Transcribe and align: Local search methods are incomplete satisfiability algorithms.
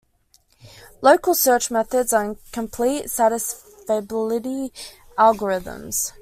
Local 1.03 1.35
search 1.35 1.69
methods 1.69 2.11
are 2.11 2.25
incomplete 2.25 3.03
satisfiability 3.05 4.71
algorithms. 5.15 6.09